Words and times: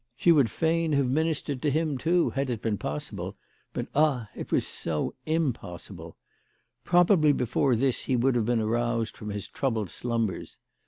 She 0.15 0.31
would 0.31 0.49
fain 0.49 0.93
have 0.93 1.05
ministered 1.11 1.61
tcr 1.61 1.69
him 1.69 1.95
too 1.95 2.31
had 2.31 2.49
it 2.49 2.59
been 2.59 2.79
possible; 2.79 3.37
but 3.71 3.87
ah! 3.93 4.29
it 4.35 4.51
was 4.51 4.65
so 4.65 5.13
impossible! 5.27 6.17
Probably 6.83 7.33
before 7.33 7.75
this 7.75 8.05
he 8.05 8.15
would 8.15 8.33
have 8.33 8.47
been 8.47 8.61
aroused 8.61 9.15
from 9.15 9.29
his 9.29 9.47
troubled 9.47 9.91
slumbers. 9.91 10.57